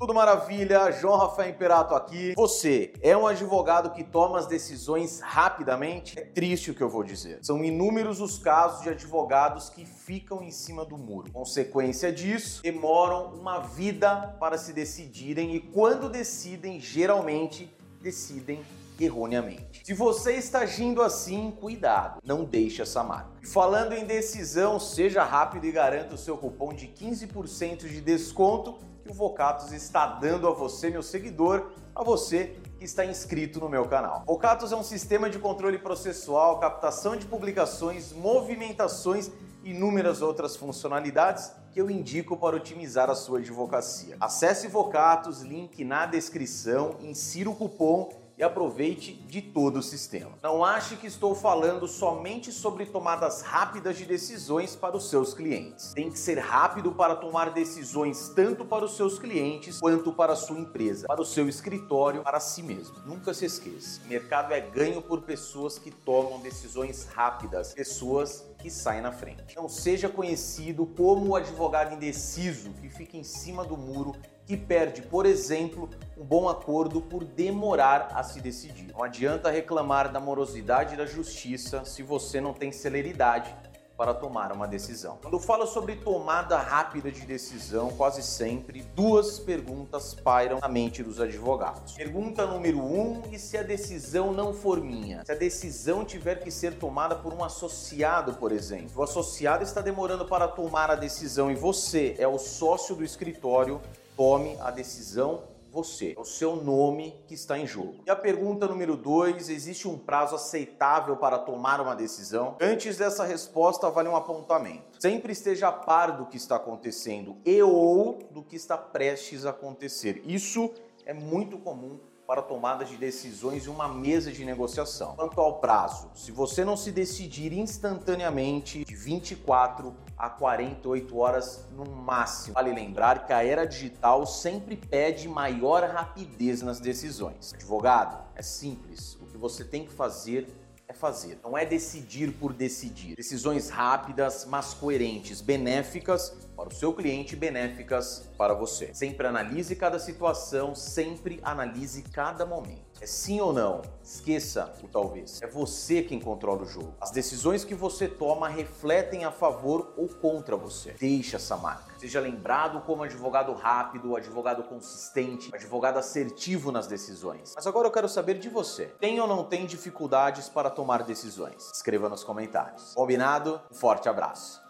Tudo 0.00 0.14
maravilha, 0.14 0.90
João 0.92 1.18
Rafael 1.18 1.50
Imperato 1.50 1.94
aqui. 1.94 2.32
Você 2.34 2.94
é 3.02 3.14
um 3.14 3.26
advogado 3.26 3.90
que 3.90 4.02
toma 4.02 4.38
as 4.38 4.46
decisões 4.46 5.20
rapidamente? 5.20 6.18
É 6.18 6.24
triste 6.24 6.70
o 6.70 6.74
que 6.74 6.80
eu 6.80 6.88
vou 6.88 7.04
dizer. 7.04 7.38
São 7.42 7.62
inúmeros 7.62 8.18
os 8.18 8.38
casos 8.38 8.82
de 8.82 8.88
advogados 8.88 9.68
que 9.68 9.84
ficam 9.84 10.42
em 10.42 10.50
cima 10.50 10.86
do 10.86 10.96
muro. 10.96 11.30
Consequência 11.30 12.10
disso, 12.10 12.62
demoram 12.62 13.26
uma 13.34 13.58
vida 13.58 14.34
para 14.40 14.56
se 14.56 14.72
decidirem 14.72 15.54
e 15.54 15.60
quando 15.60 16.08
decidem, 16.08 16.80
geralmente 16.80 17.70
decidem 18.00 18.62
erroneamente. 19.04 19.82
Se 19.84 19.94
você 19.94 20.32
está 20.34 20.60
agindo 20.60 21.02
assim, 21.02 21.50
cuidado, 21.50 22.20
não 22.24 22.44
deixe 22.44 22.82
essa 22.82 23.02
marca. 23.02 23.30
Falando 23.42 23.92
em 23.92 24.04
decisão, 24.04 24.78
seja 24.78 25.24
rápido 25.24 25.66
e 25.66 25.72
garanta 25.72 26.14
o 26.14 26.18
seu 26.18 26.36
cupom 26.36 26.72
de 26.72 26.86
15% 26.86 27.88
de 27.88 28.00
desconto 28.00 28.78
que 29.02 29.10
o 29.10 29.14
Vocatus 29.14 29.72
está 29.72 30.06
dando 30.06 30.46
a 30.46 30.52
você, 30.52 30.90
meu 30.90 31.02
seguidor, 31.02 31.70
a 31.94 32.04
você 32.04 32.56
que 32.78 32.84
está 32.84 33.04
inscrito 33.04 33.60
no 33.60 33.68
meu 33.68 33.86
canal. 33.86 34.24
Vocatus 34.26 34.72
é 34.72 34.76
um 34.76 34.82
sistema 34.82 35.28
de 35.28 35.38
controle 35.38 35.78
processual, 35.78 36.58
captação 36.58 37.16
de 37.16 37.26
publicações, 37.26 38.12
movimentações 38.12 39.30
e 39.62 39.70
inúmeras 39.70 40.22
outras 40.22 40.56
funcionalidades 40.56 41.52
que 41.72 41.80
eu 41.80 41.90
indico 41.90 42.36
para 42.36 42.56
otimizar 42.56 43.10
a 43.10 43.14
sua 43.14 43.38
advocacia. 43.38 44.16
Acesse 44.18 44.66
Vocatus, 44.66 45.42
link 45.42 45.84
na 45.84 46.06
descrição, 46.06 46.96
insira 47.00 47.50
o 47.50 47.54
cupom 47.54 48.08
e 48.40 48.42
aproveite 48.42 49.12
de 49.12 49.42
todo 49.42 49.80
o 49.80 49.82
sistema. 49.82 50.32
Não 50.42 50.64
ache 50.64 50.96
que 50.96 51.06
estou 51.06 51.34
falando 51.34 51.86
somente 51.86 52.50
sobre 52.50 52.86
tomadas 52.86 53.42
rápidas 53.42 53.98
de 53.98 54.06
decisões 54.06 54.74
para 54.74 54.96
os 54.96 55.10
seus 55.10 55.34
clientes. 55.34 55.92
Tem 55.92 56.10
que 56.10 56.18
ser 56.18 56.38
rápido 56.38 56.90
para 56.92 57.14
tomar 57.14 57.50
decisões 57.50 58.32
tanto 58.34 58.64
para 58.64 58.82
os 58.82 58.96
seus 58.96 59.18
clientes 59.18 59.78
quanto 59.78 60.10
para 60.10 60.32
a 60.32 60.36
sua 60.36 60.58
empresa, 60.58 61.06
para 61.06 61.20
o 61.20 61.24
seu 61.24 61.50
escritório, 61.50 62.22
para 62.22 62.40
si 62.40 62.62
mesmo. 62.62 62.96
Nunca 63.04 63.34
se 63.34 63.44
esqueça: 63.44 64.00
o 64.06 64.08
mercado 64.08 64.54
é 64.54 64.60
ganho 64.60 65.02
por 65.02 65.20
pessoas 65.20 65.78
que 65.78 65.90
tomam 65.90 66.40
decisões 66.40 67.06
rápidas, 67.12 67.74
pessoas 67.74 68.46
que 68.58 68.70
saem 68.70 69.02
na 69.02 69.12
frente. 69.12 69.54
Não 69.54 69.68
seja 69.68 70.08
conhecido 70.08 70.86
como 70.86 71.28
o 71.28 71.36
advogado 71.36 71.94
indeciso 71.94 72.70
que 72.80 72.88
fica 72.88 73.18
em 73.18 73.24
cima 73.24 73.64
do 73.64 73.76
muro 73.76 74.14
que 74.50 74.56
perde, 74.56 75.00
por 75.02 75.26
exemplo, 75.26 75.88
um 76.18 76.24
bom 76.24 76.48
acordo 76.48 77.00
por 77.00 77.22
demorar 77.22 78.08
a 78.12 78.24
se 78.24 78.40
decidir. 78.40 78.92
Não 78.92 79.04
adianta 79.04 79.48
reclamar 79.48 80.10
da 80.10 80.18
morosidade 80.18 80.96
da 80.96 81.06
justiça 81.06 81.84
se 81.84 82.02
você 82.02 82.40
não 82.40 82.52
tem 82.52 82.72
celeridade 82.72 83.54
para 84.00 84.14
tomar 84.14 84.50
uma 84.50 84.66
decisão. 84.66 85.18
Quando 85.20 85.38
falo 85.38 85.66
sobre 85.66 85.94
tomada 85.94 86.56
rápida 86.56 87.12
de 87.12 87.20
decisão, 87.26 87.90
quase 87.90 88.22
sempre 88.22 88.80
duas 88.96 89.38
perguntas 89.38 90.14
pairam 90.14 90.58
na 90.58 90.68
mente 90.68 91.02
dos 91.02 91.20
advogados. 91.20 91.92
Pergunta 91.92 92.46
número 92.46 92.78
um: 92.78 93.20
e 93.30 93.38
se 93.38 93.58
a 93.58 93.62
decisão 93.62 94.32
não 94.32 94.54
for 94.54 94.80
minha? 94.80 95.22
Se 95.26 95.32
a 95.32 95.34
decisão 95.34 96.02
tiver 96.02 96.36
que 96.36 96.50
ser 96.50 96.78
tomada 96.78 97.14
por 97.14 97.34
um 97.34 97.44
associado, 97.44 98.32
por 98.32 98.52
exemplo, 98.52 98.90
o 98.96 99.02
associado 99.02 99.62
está 99.64 99.82
demorando 99.82 100.24
para 100.24 100.48
tomar 100.48 100.90
a 100.90 100.94
decisão 100.94 101.50
e 101.50 101.54
você 101.54 102.16
é 102.18 102.26
o 102.26 102.38
sócio 102.38 102.96
do 102.96 103.04
escritório, 103.04 103.82
tome 104.16 104.56
a 104.62 104.70
decisão 104.70 105.42
você. 105.70 106.14
É 106.16 106.20
o 106.20 106.24
seu 106.24 106.56
nome 106.56 107.14
que 107.26 107.34
está 107.34 107.58
em 107.58 107.66
jogo. 107.66 108.02
E 108.06 108.10
a 108.10 108.16
pergunta 108.16 108.66
número 108.66 108.96
dois: 108.96 109.48
existe 109.48 109.86
um 109.86 109.96
prazo 109.96 110.34
aceitável 110.34 111.16
para 111.16 111.38
tomar 111.38 111.80
uma 111.80 111.94
decisão? 111.94 112.56
Antes 112.60 112.96
dessa 112.96 113.24
resposta, 113.24 113.88
vale 113.90 114.08
um 114.08 114.16
apontamento. 114.16 115.00
Sempre 115.00 115.32
esteja 115.32 115.68
a 115.68 115.72
par 115.72 116.16
do 116.16 116.26
que 116.26 116.36
está 116.36 116.56
acontecendo 116.56 117.36
e 117.44 117.62
ou 117.62 118.18
do 118.30 118.42
que 118.42 118.56
está 118.56 118.76
prestes 118.76 119.46
a 119.46 119.50
acontecer. 119.50 120.22
Isso 120.26 120.72
é 121.06 121.14
muito 121.14 121.58
comum 121.58 121.98
para 122.30 122.42
tomadas 122.42 122.88
de 122.88 122.96
decisões 122.96 123.66
em 123.66 123.70
uma 123.70 123.88
mesa 123.88 124.30
de 124.30 124.44
negociação. 124.44 125.16
Quanto 125.16 125.40
ao 125.40 125.58
prazo, 125.58 126.12
se 126.14 126.30
você 126.30 126.64
não 126.64 126.76
se 126.76 126.92
decidir 126.92 127.52
instantaneamente, 127.52 128.84
de 128.84 128.94
24 128.94 129.92
a 130.16 130.30
48 130.30 131.18
horas 131.18 131.66
no 131.72 131.84
máximo. 131.84 132.54
Vale 132.54 132.72
lembrar 132.72 133.26
que 133.26 133.32
a 133.32 133.44
era 133.44 133.66
digital 133.66 134.24
sempre 134.28 134.76
pede 134.76 135.28
maior 135.28 135.82
rapidez 135.90 136.62
nas 136.62 136.78
decisões. 136.78 137.52
Advogado, 137.52 138.24
é 138.36 138.42
simples. 138.42 139.18
O 139.20 139.26
que 139.26 139.36
você 139.36 139.64
tem 139.64 139.84
que 139.84 139.90
fazer 139.92 140.46
é 140.90 140.92
fazer, 140.92 141.38
não 141.42 141.56
é 141.56 141.64
decidir 141.64 142.32
por 142.32 142.52
decidir. 142.52 143.14
Decisões 143.14 143.70
rápidas, 143.70 144.44
mas 144.44 144.74
coerentes, 144.74 145.40
benéficas 145.40 146.36
para 146.56 146.68
o 146.68 146.74
seu 146.74 146.92
cliente, 146.92 147.36
benéficas 147.36 148.28
para 148.36 148.54
você. 148.54 148.92
Sempre 148.92 149.28
analise 149.28 149.76
cada 149.76 150.00
situação, 150.00 150.74
sempre 150.74 151.38
analise 151.44 152.02
cada 152.02 152.44
momento. 152.44 152.89
É 153.00 153.06
sim 153.06 153.40
ou 153.40 153.50
não? 153.50 153.80
Esqueça 154.04 154.74
o 154.84 154.88
talvez. 154.88 155.40
É 155.40 155.46
você 155.46 156.02
quem 156.02 156.20
controla 156.20 156.62
o 156.62 156.66
jogo. 156.66 156.94
As 157.00 157.10
decisões 157.10 157.64
que 157.64 157.74
você 157.74 158.06
toma 158.06 158.46
refletem 158.46 159.24
a 159.24 159.30
favor 159.30 159.94
ou 159.96 160.06
contra 160.06 160.54
você. 160.54 160.94
Deixe 161.00 161.34
essa 161.34 161.56
marca. 161.56 161.94
Seja 161.98 162.20
lembrado 162.20 162.82
como 162.82 163.02
advogado 163.02 163.54
rápido, 163.54 164.16
advogado 164.16 164.64
consistente, 164.64 165.50
advogado 165.54 165.98
assertivo 165.98 166.70
nas 166.70 166.86
decisões. 166.86 167.54
Mas 167.56 167.66
agora 167.66 167.88
eu 167.88 167.92
quero 167.92 168.08
saber 168.08 168.38
de 168.38 168.50
você. 168.50 168.86
Tem 169.00 169.18
ou 169.18 169.26
não 169.26 169.44
tem 169.44 169.64
dificuldades 169.64 170.50
para 170.50 170.68
tomar 170.68 171.02
decisões? 171.02 171.70
Escreva 171.72 172.08
nos 172.08 172.22
comentários. 172.22 172.92
Combinado? 172.94 173.60
Um 173.70 173.74
forte 173.74 174.10
abraço. 174.10 174.69